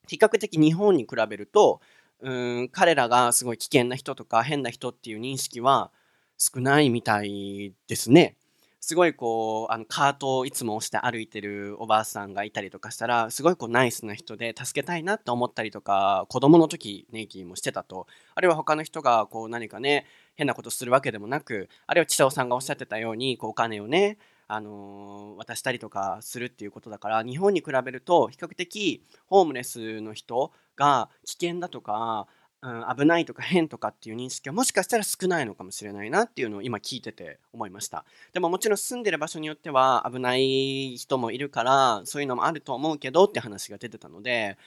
[0.07, 1.81] 比較的日本に比べると、
[2.21, 5.91] うん、彼らがすごい危険な人とか変な人っていう認識は
[6.39, 8.37] 少ないみたいですね。
[8.81, 32.27] すごいこうあのカートをいつも押して歩いてるおばあさんがいたりとかしたらすごいこうナイスな人で助けたいなって思ったりとか子供の時ネイキーもしてたとあるいは他の人がこう何かね変なことするわけでもなくあるいは千田さんがおっしゃってたようにこうお金をねあの渡したりとかするっていうことだから日本に比べると比較的ホームレスの人が危険だとか、
[32.66, 44.58] うん、危ないとか変とかっていう認識はもしかしたら少ないのかもしれないなっていうのを今聞いてて思いましたでももちろん住んでる場所によっては危ない人もいるからそういうのもあると思うけどって話が出てたので、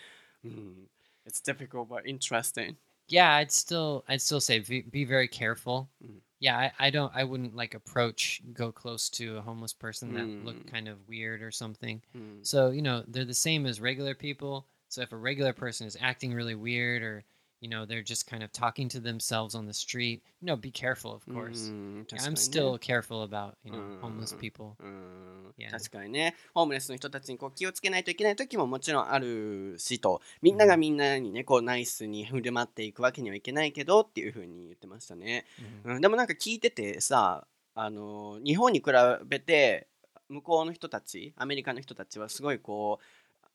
[0.45, 0.89] うん、
[1.27, 2.77] It's difficult but interesting
[3.09, 6.19] yeah i'd still i'd still say be, be very careful Mm.
[6.39, 10.27] yeah I, I don't i wouldn't like approach go close to a homeless person that
[10.27, 10.45] Mm.
[10.45, 14.15] looked kind of weird or something うん、 so you know they're the same as regular
[14.15, 17.25] people so if a regular person is acting really weird or
[17.62, 20.72] you know they're just kind of talking to themselves on the street you know be
[20.72, 24.02] careful of course うん、確 Yeah, かに i'm ね still careful about you know Mm.
[24.02, 25.70] homeless people うん、Yeah.
[25.70, 35.46] 確かにねホームレスの人たちにこう気をつけないといけない時ももちろんあるしとみんながみんなにねこうナイスに振る舞っていくわけにはいけないけどっていうふうに言ってましたね、
[35.86, 35.96] Mhm.
[35.96, 37.46] うん、でもなんか聞いててさ
[37.76, 38.86] あの日本に比
[39.26, 39.88] べて
[40.30, 43.06] 向こうの人たちアメリカの人たちはすごいこう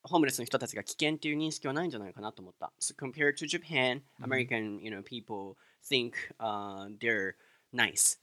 [0.06, 2.72] ホームレスの人たちが危険っていう認識はないんじゃないかなと思った。
[2.80, 4.50] So compared to Japan, Mhm.
[4.50, 7.36] American, you know, people think uh, they're
[7.74, 8.18] nice.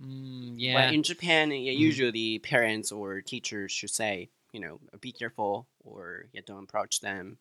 [0.00, 1.72] Mm, But yeah in Japan, yeah, Mhm.
[1.72, 7.38] usually parents or teachers should say, you know, be careful or yeah, don't approach them.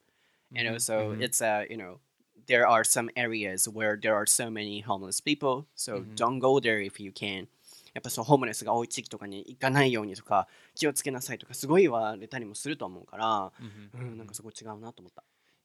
[0.56, 1.20] And Mhm, also, mhm.
[1.20, 2.00] it's uh, you know,
[2.48, 6.16] there are some areas where there are so many homeless people, so Mhm.
[6.16, 7.48] don't go there if you can.
[7.95, 14.29] やっぱそうホームレスが多い地域とかに行かないようにとか気をつけなさいとかすごい言われたりもすると思うから、Mhm, うん、なん mhm.
[14.29, 15.23] かそこ違うなと思った。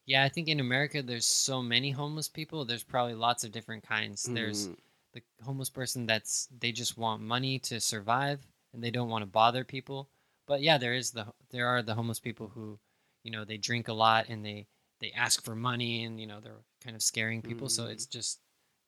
[0.07, 2.65] Yeah, I think in America there's so many homeless people.
[2.65, 4.29] There's probably lots of different kinds.
[4.29, 4.75] うん There's
[5.13, 8.39] the homeless person that's they just want money to survive
[8.73, 10.07] and they don't want to bother people.
[10.47, 12.79] But yeah, there is the there are the homeless people who,
[13.23, 14.67] you know, they drink a lot and they
[14.99, 17.69] they ask for money and you know they're kind of scaring people.
[17.69, 17.91] So Mm.
[17.93, 18.39] it's just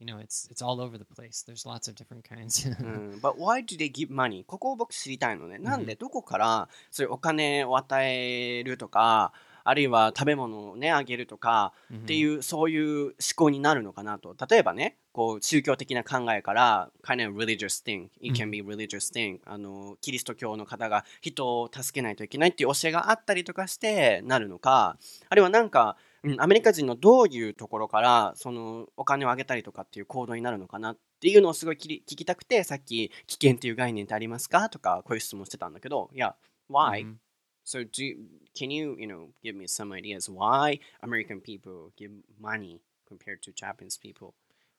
[0.01, 1.45] you know it's it's all over the place.
[1.45, 2.67] There's lots of different kinds.
[2.67, 4.43] うん、But why do they give money?
[4.45, 5.59] ここを僕知りたいのね。
[5.59, 9.31] なんでうどこからそういうお金を与えるとか、
[9.63, 14.35] あるいは食べ物をね、あげるとかっていう、そういう思考になるのかなと。
[14.49, 24.97] 例えばね、こう宗教的な考えから、kind of religious thing, it can be religious thing、あの、キリスト教の方が人を助けないといけないっていう教えがあったりとかしてなるのか、
[25.29, 36.34] あるいはなんか、うん、アメリカ人のどういうところからそのお金をあげたりとかっていう行動になるのかなっていうのをすごいきり聞きたくてさっき危険っていう概念ってありますかとかこういう質問してたんだけどいや
[36.68, 37.16] why、 Mhm.
[37.64, 38.16] so do you,
[38.54, 43.52] can you you know give me some ideas why American people give money compared to
[43.52, 44.34] Japanese people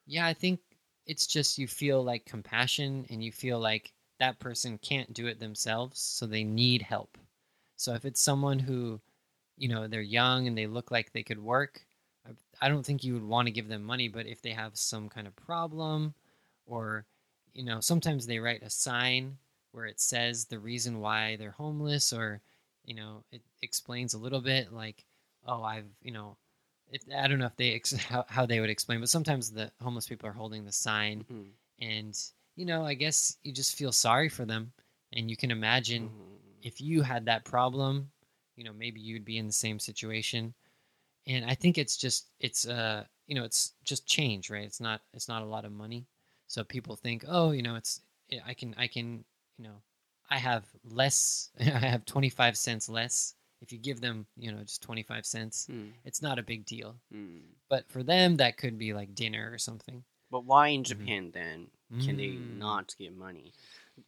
[0.07, 0.61] Yeah, I think
[1.05, 5.39] it's just you feel like compassion and you feel like that person can't do it
[5.39, 7.17] themselves, so they need help.
[7.75, 9.01] So if it's someone who,
[9.62, 11.80] you know they're young and they look like they could work
[12.60, 15.08] i don't think you would want to give them money but if they have some
[15.08, 16.12] kind of problem
[16.66, 17.04] or
[17.54, 19.36] you know sometimes they write a sign
[19.70, 22.40] where it says the reason why they're homeless or
[22.84, 25.04] you know it explains a little bit like
[25.46, 26.36] oh i've you know
[26.90, 29.70] it, i don't know if they ex- how, how they would explain but sometimes the
[29.80, 31.42] homeless people are holding the sign mm-hmm.
[31.80, 32.18] and
[32.56, 34.72] you know i guess you just feel sorry for them
[35.12, 36.34] and you can imagine mm-hmm.
[36.62, 38.10] if you had that problem
[38.56, 40.54] you know maybe you'd be in the same situation.
[41.26, 44.64] And i think it's just it's uh you know it's just change right?
[44.64, 46.06] It's not it's not a lot of money.
[46.46, 48.00] So people think oh you know it's
[48.46, 49.24] i can i can
[49.58, 49.76] you know
[50.30, 53.34] i have less i have 25 cents less.
[53.60, 55.90] If you give them you know just 25 cents hmm.
[56.04, 56.96] it's not a big deal.
[57.12, 57.38] Hmm.
[57.68, 60.02] But for them that could be like dinner or something.
[60.30, 61.00] But why in mm-hmm.
[61.00, 61.32] japan mm.
[61.32, 61.66] then
[62.00, 62.58] can they mm.
[62.58, 63.52] not get money?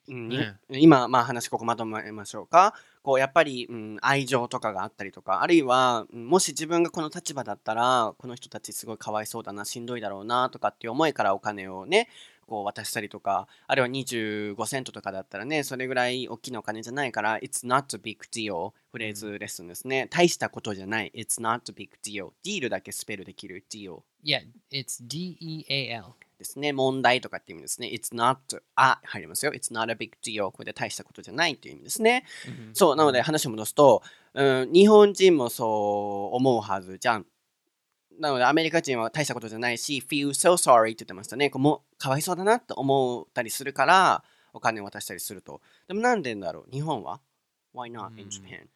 [0.09, 2.75] うんね今、まあ話ここまとめましょうか。
[3.03, 12.09] こうやっぱり、うん、愛情とかがあったりとか、あるいは、うんもし自分がこの立場だったら、この人たちすごいかわいそうだな、しんどいだろうなとかっていう思いからお金をね、
[12.47, 20.07] こう渡したりとか、あるいは25セントとかだったらね、それぐらい大きなお金じゃないから、It's not a big deal フレーズレッスンですね。
[20.11, 21.13] 大したことじゃない。
[21.15, 22.31] It's not a big deal。
[22.45, 24.01] ディールだけスペルできる deal。
[24.25, 26.05] Yeah, it's D E A L.
[26.39, 26.73] ですね。
[26.73, 27.89] 問題とかっていう意味ですね。
[27.93, 28.39] It's not
[28.77, 29.53] a 入りますよ。
[29.53, 30.51] It's not a big deal。
[30.51, 32.25] これで大したことじゃないっていう意味ですね。
[32.47, 32.71] Mhm.
[32.75, 34.03] そう、なので話を戻すと、
[34.35, 37.27] うん、日本人もそう思うはずじゃん。
[38.19, 41.51] なのでアメリカ人は大したことじゃないし、feel so sorry って言ってましたね。
[41.51, 45.61] こうもうかわいそうだなって思ったりするからお金を渡したりすると。
[45.89, 46.71] でもなんでだろう？
[46.71, 47.21] 日本は
[47.75, 48.69] ?Why not in うん Japan?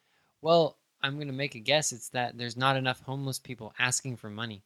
[0.42, 1.94] Well, I'm going to make a guess.
[1.94, 4.62] It's that there's not enough homeless people asking for money.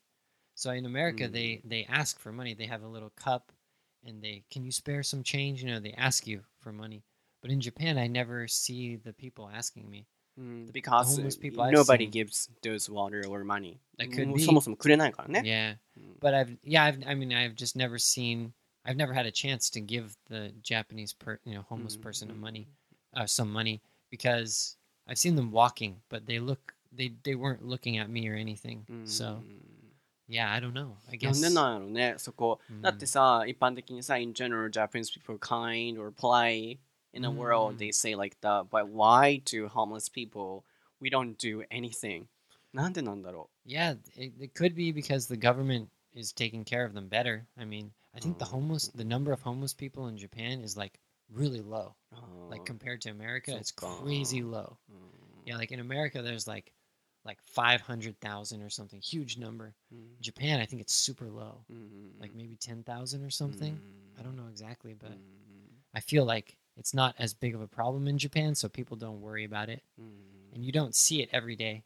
[0.56, 2.54] So in America, they they ask for money.
[2.56, 3.52] They have a little cup,
[4.04, 5.62] and they can you spare some change?
[5.64, 7.04] You know, they ask you for money.
[7.42, 10.08] But in Japan, I never see the people asking me.
[10.38, 13.80] うん、because homeless people I've nobody seen- gives those water or money.
[13.98, 14.46] That could もう be.
[14.46, 15.42] そもそもくれないからね。
[15.44, 18.54] Yeah, うん but I've yeah I've I mean I've just never seen
[18.86, 22.30] I've never had a chance to give the Japanese per you know homeless Mm, person
[22.32, 22.38] a mm.
[22.40, 22.68] money,
[23.16, 27.98] uh, some money because I've seen them walking, but they look they they weren't looking
[27.98, 28.86] at me or anything.
[28.90, 29.44] うん So
[30.28, 30.98] yeah, I don't know.
[31.08, 32.60] I なん guess でなんやろね、そこ。
[32.70, 36.80] うんだってさ、一般的にさ、in general, Japanese people are kind or polite
[37.14, 38.66] in the うん world, they say like that.
[38.70, 40.64] But why do homeless people,
[41.00, 42.26] we don't do anything?
[42.74, 47.46] なんでなんだろ yeah, it, it could be because the government is taking care of them better.
[47.58, 48.50] I mean, I think the Oh.
[48.60, 51.00] homeless the number of homeless people in Japan is like
[51.34, 51.96] really low.
[52.12, 52.16] う。
[52.16, 54.04] あー Like compared to America, it's そっか。
[54.04, 54.76] crazy low.
[54.90, 54.98] うん
[55.46, 56.74] Yeah, like in America, there's like
[57.25, 59.75] like 500,000 or something, huge number.
[59.95, 60.15] Mm-hmm.
[60.21, 62.21] Japan, I think it's super low, mm-hmm.
[62.21, 63.75] like maybe 10,000 or something.
[63.75, 64.21] Mm-hmm.
[64.21, 64.51] I don't know mm-hmm.
[64.51, 65.75] exactly, but mm-hmm.
[65.95, 69.21] I feel like it's not as big of a problem in Japan, so people don't
[69.21, 69.83] worry about it.
[70.01, 70.55] Mm-hmm.
[70.55, 71.85] And you don't see it every day.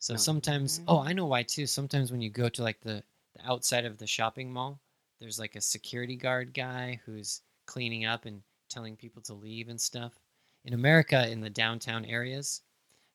[0.00, 0.18] So no.
[0.18, 1.66] sometimes, oh, I know why too.
[1.66, 3.02] Sometimes when you go to like the,
[3.34, 4.80] the outside of the shopping mall,
[5.20, 9.80] there's like a security guard guy who's cleaning up and telling people to leave and
[9.80, 10.12] stuff.
[10.64, 12.62] In America, in the downtown areas,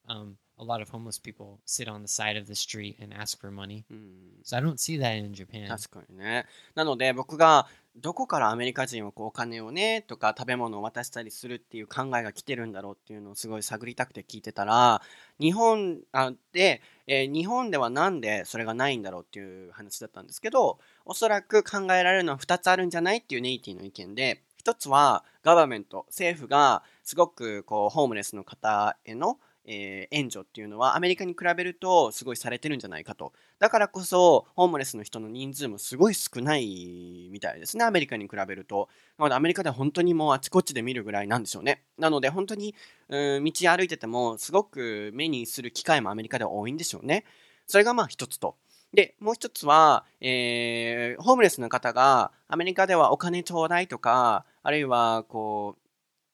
[0.09, 3.39] um, a lot of homeless people sit on the side of the street and ask
[3.39, 3.83] for money.
[3.89, 4.13] うん
[4.43, 5.67] So I don't see that in Japan.
[5.67, 6.45] 確かにね。
[6.75, 15.01] なので僕がどこからアメリカ人はこうお金をねとか食べ物を渡したりするっていう考えが来てるんだろうっていうのをすごい探りたくて聞いてたら
[15.39, 33.33] 日本あで、えー日本ではなんでそれがないんだろうっていう話だったんですけどおそらく考えられるのは2つあるんじゃないっていうネイティの意見で一つはガバメント政府がすごくこうホームレスの方へのえー援助っていうのはアメリカに比べるとすごいされてるんじゃないかと。
[33.59, 38.89] だからこそホームレスの人の人数もすごい少ないみたいですねアメリカに比べると。
[39.17, 41.83] なのでアメリカでは本当にもうあちこちで見るぐらいなんでしょうね。
[41.97, 42.75] なので本当に
[43.09, 47.25] うん道歩いててもすごく目にする機会もアメリカでは多いんでしょうね。
[47.67, 48.55] それがまあ一つと。
[48.93, 55.82] でもう一つは、えーホームレスの方がアメリカではお金ちょうだいとかあるいはこう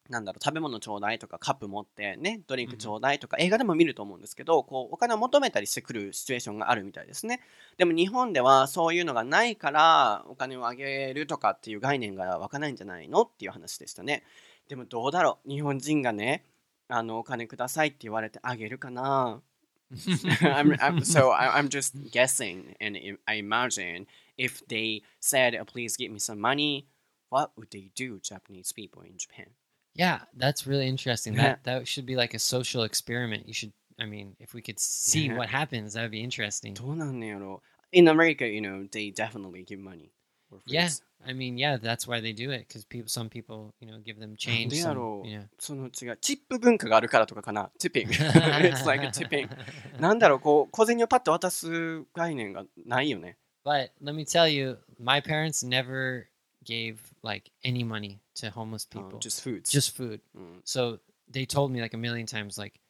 [0.09, 7.41] なんだろう食べ物ちょうだいとかカップ持ってねドリンクちょうだいとか、映画でも見ると思うんですけどこうお金を求めたりしてくるシチュエーションがあるみたいですね。
[7.77, 14.23] でも日本ではそういうのがないからお金をあげるとかっていう概念が湧かないんじゃないのっていう話でしたね。
[14.67, 16.43] でもどうだろう日本人がね
[16.87, 19.41] あのお金くださいって言われてあげるかな。
[19.91, 22.95] I'm, I'm, so I'm just guessing and
[23.25, 24.05] I imagine
[24.37, 26.85] if they said "Oh, please give me some money
[27.29, 29.47] what would they do Japanese people in Japan?
[29.94, 31.34] Yeah, that's really interesting.
[31.34, 31.56] Yeah.
[31.62, 33.46] That that should be like a social experiment.
[33.46, 33.72] You should.
[34.00, 35.36] I mean, if we could see Yeah.
[35.36, 36.74] what happens, that would be interesting.
[36.74, 40.10] どうなんねやろ In America, you know, they definitely give money.
[40.50, 41.02] or Yeah, fruits.
[41.24, 44.18] I mean, yeah, that's why they do it because people, some people, you know, give
[44.18, 44.70] them change.
[44.70, 45.46] でや Some, ろう you know.
[45.60, 46.18] その違う。
[46.20, 47.70] チップ文化があるからとかかな。
[47.78, 48.12] チッピン グ。
[48.14, 49.48] It's like a tipping.
[50.00, 53.36] なんだろう、こう、小銭をパッと渡す概念がないよね。
[53.64, 56.24] But let me tell you, my parents never
[56.68, 59.18] gave like any money to homeless あ people.
[59.18, 59.70] just foods.
[59.70, 60.20] just food.
[60.34, 60.60] うん。
[60.64, 60.98] So
[61.30, 62.80] they told me like a million times, like,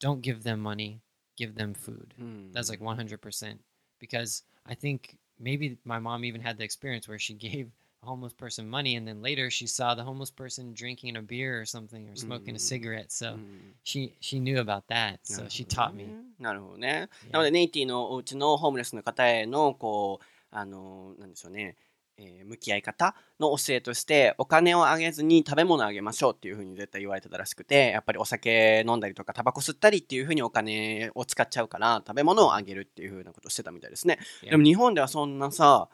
[0.00, 1.00] don't give them money,
[1.36, 2.14] give them food.
[2.18, 3.58] うん That's like 100%.
[4.00, 7.70] because I think maybe my mom even had the experience where she gave
[8.02, 11.58] a homeless person money and then later she saw the homeless person drinking a beer
[11.60, 12.56] or something or smoking Mm.
[12.56, 13.10] a cigarette.
[13.12, 15.18] So うん she she knew about that.
[15.18, 16.04] な So るほど she taught me.
[16.04, 17.08] ねなるほどね。
[17.28, 17.32] Yeah.
[17.32, 21.76] なので、ネイティのお家のホームレスの方への、こう、あの、なんでしょうね、
[22.19, 34.17] えー向き合い方の教えとして、お金をあげずに食べ物をあげましょうっていうふうに絶対言われてたらしくて、やっぱりお酒飲んだりとか、タバコ吸ったりっていうふうにお金を使っちゃうから、食べ物をあげるっていうふうなことをしてたみたいですね。
[34.51, 35.89] でも日本ではそんなさ、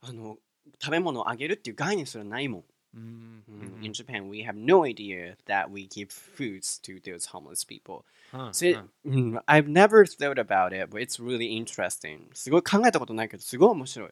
[0.00, 0.38] あの、
[0.80, 2.64] 食べ物をあげるっていう概念すらないもん。
[2.96, 3.84] Mm, Mm, mhm.
[3.86, 8.04] In Japan, we have no idea that we give foods to those homeless people.
[8.32, 8.84] Huh, So it- huh.
[9.04, 12.28] mm, I've never thought about it, but it's really interesting.
[12.34, 14.10] すごい考えたことないけど、すごい面白い。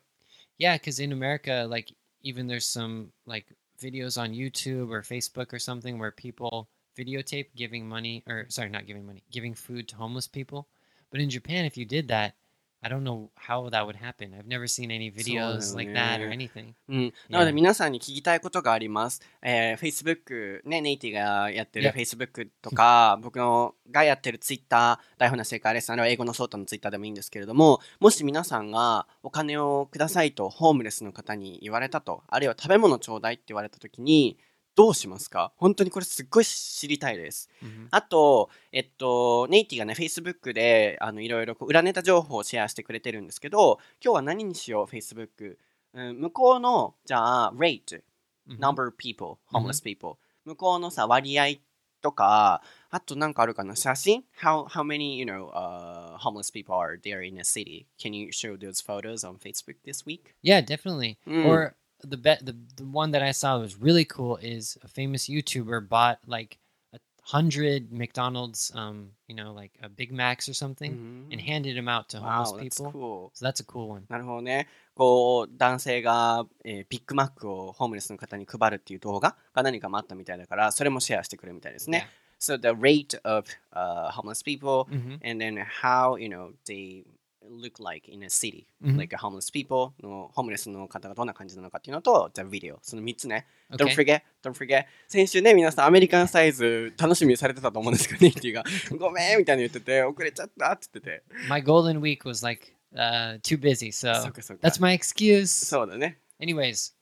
[0.58, 1.92] Yeah, because in America, like
[2.22, 3.46] even there's some like
[3.80, 8.86] videos on YouTube or Facebook or something where people videotape giving money or sorry, not
[8.86, 10.68] giving money, giving food to homeless people.
[11.10, 12.34] But in Japan, if you did that,
[12.82, 14.32] I don't know how that would happen.
[14.34, 16.74] I've never seen any videos like that or ね anything.
[16.88, 19.20] うん、なので.皆さんに聞きたいことがあります。
[19.42, 21.90] えー、Facebook、ね、ネイティがやってる.
[21.90, 34.38] Facebook とか、僕のがやってる Twitter、台本な正解レッスン、あるいは英語のソータの Twitter でもいいんですけれども、もし皆さんがお金をくださいとホームレスの方に言われたと、あるいは食べ物ちょうだいって言われたときに、
[34.76, 37.48] どうしますか本当にこれすっごい知りたいです。
[37.62, 37.88] Mhm.
[37.90, 45.56] あと、えっと、ネイティがね、Facebook で、あの、いろいろこう裏ネタ情報をシェアしてくれてるんですけど、今日は何にしよう、Facebook。
[45.94, 48.02] うん、向こうの、じゃあ、rate、
[48.48, 48.58] Mhm.
[48.58, 50.18] number of people, うん homeless people。
[50.44, 51.54] 向こうのさ、割合
[52.02, 57.86] とか、あとなんかあるかな、写真 ?How, how many, you know, uh, homeless people are there in a city?
[57.98, 60.34] Can you show those photos on Facebook this week?
[60.42, 61.16] Yeah, definitely.
[61.26, 61.46] Mm.
[61.48, 61.74] Or
[62.05, 65.87] the bet the, the one that I saw was really cool is a famous YouTuber
[65.87, 66.57] bought like
[66.93, 71.87] a hundred McDonald's um, you know, like a Big Macs or something and handed them
[71.87, 72.91] out to homeless Wow, that's people.
[72.91, 73.31] cool.
[73.35, 74.05] So that's a cool one.
[74.09, 74.67] なるほどね。
[74.95, 82.07] こう、男性が、えービッグマックをホームレスの方に配るっていう動画が何かもあったみたいだから、それもシェアしてくれるみたいですね。
[82.39, 85.19] So the rate of、uh, homeless people Mhm.
[85.23, 87.05] and then how, you know, they
[87.48, 88.66] look like in a city.
[88.82, 88.98] Mhm.
[88.98, 92.78] Like homeless people のホームレスの方がどんな感じなのかっていうのと、the video。
[92.82, 93.46] その3つね。
[93.72, 94.84] Don't forget, don't forget.
[95.08, 98.64] 先週ね、皆さんアメリカンサイズ楽しみにされてたと思うんですけど、ネイティが
[98.98, 101.46] ごめんみたいに言ってて、遅れちゃったって言ってて。
[101.48, 104.12] My golden week was like uh, too busy, so
[104.60, 105.46] that's my excuse.
[105.46, 106.18] そうだね。
[106.40, 106.94] Anyways,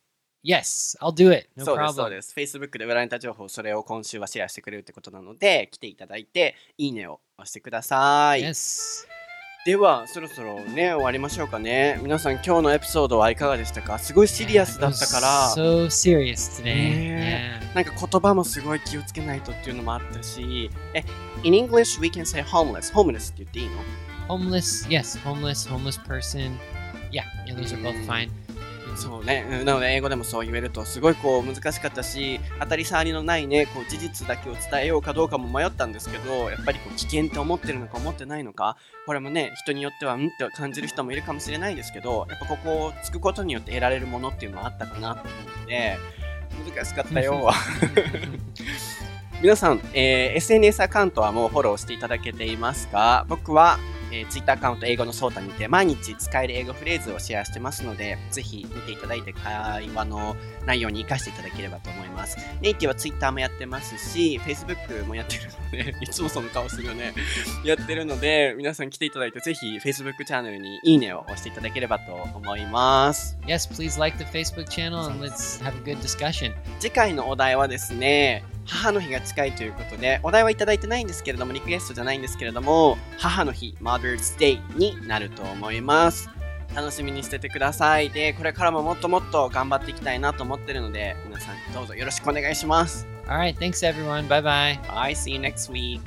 [0.45, 1.49] yes, I'll do it.
[1.57, 2.35] No そうです、そう.です。
[2.59, 8.43] Facebook で裏ネタ情報、それを今週はシェアしてくれるってことなので、来ていただいて、いいねを押してください。
[8.43, 9.07] Yes.
[9.65, 11.99] では、そろそろね、終わりましょうかね。
[12.03, 16.65] 皆さん、今日のエピソードはいかがでしたかすごいシリアスだったから、So serious today.
[16.65, 17.75] ね Yeah.
[17.75, 21.03] なんか言葉もすごい気をつけないとっていうのもあったし、え、
[21.45, 22.93] in English we can say homeless.
[22.93, 23.77] homeless って言っていいの
[24.29, 26.59] Homeless, yes, homeless, homeless person.
[27.11, 28.07] Yeah, yeah, those are both Mm.
[28.07, 28.29] fine.
[28.97, 29.47] そうね。
[29.51, 38.77] うんなので、英語でもそう言えると、すごいこう難しかったし、当たり障りのないね、こう事実だけを伝えようかどうかも迷ったんですけど、やっぱりこう危険って思ってるのか思ってないのか、
[39.07, 45.99] これもね、人によっては、んって感じる人もいるかもしれないですけど、やっぱここをつくことによって得られるものっていうのはあったかなと思うので、
[46.75, 47.51] 難しかったよ。
[49.43, 53.79] 皆さん、えー SNS アカウントはもうフォローしていただけていますか僕は、
[54.15, 59.55] えー Twitter アカウント英語のソータにて毎日使える英語フレーズをシェアしてますので、ぜひ見ていただいて会
[59.89, 60.37] 話の
[60.67, 62.37] 内容に活かしていただければと思います。
[62.61, 67.13] ネイティは Twitter もやってますし、Facebook もやってるので、 いつもその顔するよね。
[67.65, 73.37] やってるので、皆さん来ていただいて、ぜひ Facebook チャンネルにいいねを押していただければと思います。
[73.47, 76.53] yes, please like the Facebook channel and let's have a good discussion.
[76.79, 86.31] 次回のお題はですね母の日が近いということでお題はいただいてないんですけれどもリクエストじゃないんですけれども母の日 Mother's Day になると思います。
[86.75, 88.11] 楽しみにしててください。
[88.11, 93.07] でこれからももっともっと頑張っていきたいなと思ってるので皆さんどうぞよろしくお願いします。
[93.27, 94.27] All right, thanks everyone.
[94.29, 94.81] Bye bye.
[94.89, 95.15] Bye.
[95.15, 96.01] See you next week